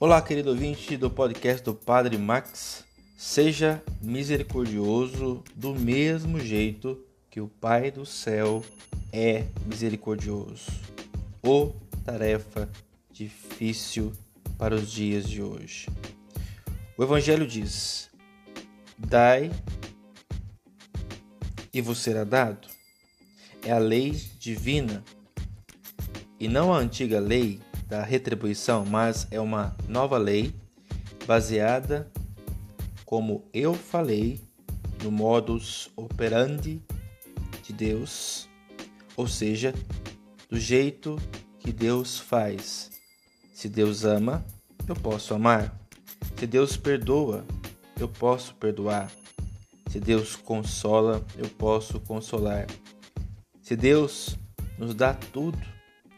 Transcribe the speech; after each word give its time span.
Olá, 0.00 0.20
querido 0.20 0.50
ouvinte 0.50 0.96
do 0.96 1.08
podcast 1.08 1.62
do 1.62 1.72
Padre 1.72 2.18
Max. 2.18 2.84
Seja 3.16 3.80
misericordioso 4.02 5.44
do 5.54 5.72
mesmo 5.72 6.40
jeito 6.40 7.00
que 7.30 7.40
o 7.40 7.46
Pai 7.46 7.92
do 7.92 8.04
céu 8.04 8.64
é 9.12 9.44
misericordioso. 9.64 10.66
Ô 11.40 11.70
tarefa 12.04 12.68
difícil 13.12 14.12
para 14.58 14.74
os 14.74 14.90
dias 14.90 15.30
de 15.30 15.40
hoje. 15.40 15.86
O 16.98 17.04
Evangelho 17.04 17.46
diz: 17.46 18.10
Dai 18.98 19.48
e 21.72 21.80
vos 21.80 21.98
será 21.98 22.24
dado. 22.24 22.66
É 23.62 23.70
a 23.70 23.78
lei 23.78 24.10
divina 24.40 25.04
e 26.40 26.48
não 26.48 26.74
a 26.74 26.78
antiga 26.78 27.20
lei 27.20 27.60
da 27.86 28.02
retribuição, 28.02 28.84
mas 28.84 29.26
é 29.30 29.40
uma 29.40 29.76
nova 29.88 30.18
lei 30.18 30.54
baseada, 31.26 32.10
como 33.04 33.44
eu 33.52 33.74
falei, 33.74 34.40
no 35.02 35.10
modus 35.10 35.90
operandi 35.96 36.82
de 37.62 37.72
Deus, 37.72 38.48
ou 39.16 39.26
seja, 39.26 39.74
do 40.48 40.58
jeito 40.58 41.16
que 41.58 41.72
Deus 41.72 42.18
faz. 42.18 42.90
Se 43.54 43.68
Deus 43.68 44.04
ama, 44.04 44.44
eu 44.86 44.94
posso 44.94 45.34
amar. 45.34 45.78
Se 46.36 46.46
Deus 46.46 46.76
perdoa, 46.76 47.44
eu 47.98 48.08
posso 48.08 48.54
perdoar. 48.54 49.10
Se 49.88 50.00
Deus 50.00 50.36
consola, 50.36 51.24
eu 51.36 51.48
posso 51.48 52.00
consolar. 52.00 52.66
Se 53.62 53.76
Deus 53.76 54.36
nos 54.76 54.94
dá 54.94 55.14
tudo, 55.14 55.58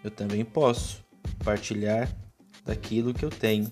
eu 0.03 0.11
também 0.11 0.45
posso 0.45 1.06
partilhar 1.45 2.09
daquilo 2.65 3.15
que 3.15 3.25
eu 3.25 3.31
tenho 3.31 3.71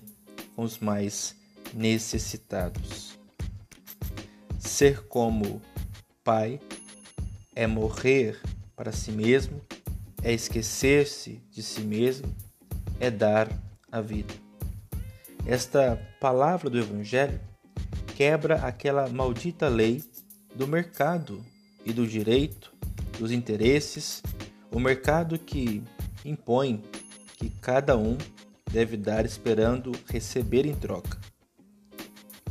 com 0.55 0.63
os 0.63 0.79
mais 0.79 1.35
necessitados. 1.73 3.17
Ser 4.57 5.03
como 5.07 5.61
pai 6.23 6.59
é 7.55 7.67
morrer 7.67 8.39
para 8.75 8.91
si 8.91 9.11
mesmo, 9.11 9.61
é 10.23 10.33
esquecer-se 10.33 11.41
de 11.51 11.61
si 11.61 11.81
mesmo, 11.81 12.33
é 12.99 13.11
dar 13.11 13.49
a 13.91 14.01
vida. 14.01 14.33
Esta 15.45 15.97
palavra 16.19 16.69
do 16.69 16.79
Evangelho 16.79 17.39
quebra 18.15 18.55
aquela 18.65 19.07
maldita 19.07 19.67
lei 19.67 20.03
do 20.55 20.67
mercado 20.67 21.45
e 21.85 21.93
do 21.93 22.07
direito, 22.07 22.73
dos 23.19 23.31
interesses, 23.31 24.23
o 24.71 24.79
mercado 24.79 25.37
que 25.37 25.83
impõe 26.25 26.81
que 27.37 27.49
cada 27.49 27.97
um 27.97 28.17
deve 28.71 28.97
dar 28.97 29.25
esperando 29.25 29.91
receber 30.07 30.65
em 30.65 30.75
troca. 30.75 31.19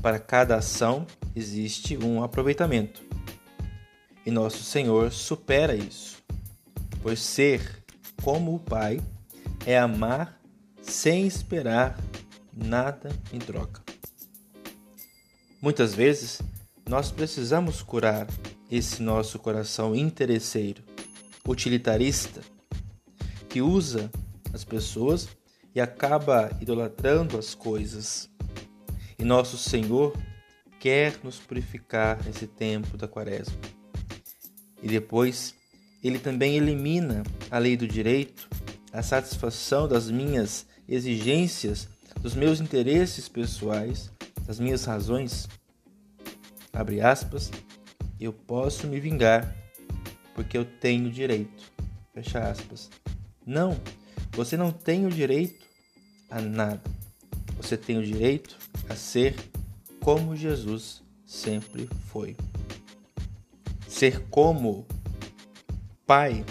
Para 0.01 0.19
cada 0.19 0.57
ação 0.57 1.07
existe 1.35 1.97
um 1.97 2.23
aproveitamento. 2.23 3.03
E 4.25 4.31
nosso 4.31 4.63
Senhor 4.63 5.13
supera 5.13 5.75
isso, 5.75 6.23
pois 7.03 7.21
ser 7.21 7.85
como 8.23 8.55
o 8.55 8.59
Pai 8.59 9.01
é 9.67 9.79
amar 9.79 10.41
sem 10.83 11.27
esperar 11.27 11.99
nada 12.53 13.11
em 13.33 13.39
troca. 13.39 13.83
Muitas 15.61 15.95
vezes 15.95 16.41
nós 16.89 17.11
precisamos 17.11 17.83
curar 17.83 18.27
esse 18.71 19.03
nosso 19.03 19.39
coração 19.39 19.95
interesseiro, 19.95 20.83
utilitarista, 21.47 22.43
que 23.49 23.63
usa 23.63 24.11
as 24.55 24.65
pessoas 24.65 25.29
e 25.75 25.81
acaba 25.81 26.51
idolatrando 26.61 27.37
as 27.37 27.55
coisas. 27.55 28.31
E 29.19 29.25
nosso 29.25 29.59
Senhor 29.59 30.17
quer 30.79 31.19
nos 31.25 31.39
purificar 31.39 32.25
nesse 32.25 32.47
tempo 32.47 32.97
da 32.97 33.09
quaresma. 33.09 33.57
E 34.81 34.87
depois, 34.87 35.55
ele 36.03 36.19
também 36.19 36.57
elimina 36.57 37.25
a 37.51 37.59
lei 37.59 37.77
do 37.77 37.89
direito, 37.89 38.49
a 38.93 39.03
satisfação 39.03 39.89
das 39.89 40.11
minhas 40.11 40.67
exigências, 40.89 41.89
dos 42.21 42.35
meus 42.35 42.61
interesses 42.61 43.29
pessoais, 43.29 44.11
das 44.47 44.61
minhas 44.61 44.85
razões. 44.85 45.49
Abre 46.73 47.01
aspas, 47.01 47.51
eu 48.21 48.33
posso 48.33 48.87
me 48.87 49.01
vingar 49.01 49.57
porque 50.35 50.57
eu 50.57 50.65
tenho 50.65 51.11
direito. 51.11 51.73
Fecha 52.13 52.41
aspas. 52.41 52.91
Não, 53.47 53.77
você 54.35 54.57
não 54.57 54.73
tem 54.73 55.07
o 55.07 55.11
direito 55.11 55.65
a 56.29 56.41
nada. 56.41 56.83
Você 57.57 57.77
tem 57.77 57.97
o 57.97 58.05
direito 58.05 58.59
a 58.89 58.97
ser 58.97 59.37
como 60.01 60.37
Jesus 60.37 61.03
sempre 61.25 61.89
foi. 62.09 62.37
Ser 63.89 64.21
como 64.29 64.87
Pai 66.07 66.45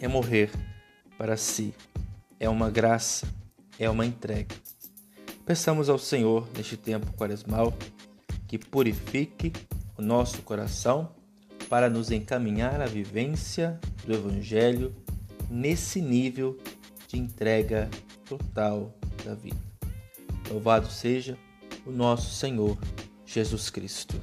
é 0.00 0.08
morrer 0.08 0.50
para 1.16 1.36
si, 1.36 1.72
é 2.38 2.48
uma 2.48 2.68
graça, 2.68 3.26
é 3.78 3.88
uma 3.88 4.04
entrega. 4.04 4.54
Peçamos 5.46 5.88
ao 5.88 5.98
Senhor 5.98 6.48
neste 6.56 6.76
tempo 6.76 7.12
quaresmal 7.12 7.72
que 8.46 8.58
purifique 8.58 9.52
o 9.96 10.02
nosso 10.02 10.42
coração 10.42 11.14
para 11.68 11.88
nos 11.88 12.10
encaminhar 12.10 12.80
à 12.80 12.86
vivência 12.86 13.80
do 14.04 14.12
Evangelho 14.12 14.94
nesse 15.52 16.00
nível 16.00 16.56
de 17.06 17.18
entrega 17.18 17.90
total 18.24 18.94
da 19.22 19.34
vida. 19.34 19.60
Louvado 20.50 20.90
seja 20.90 21.36
o 21.86 21.90
nosso 21.90 22.34
Senhor 22.34 22.78
Jesus 23.26 23.68
Cristo. 23.68 24.18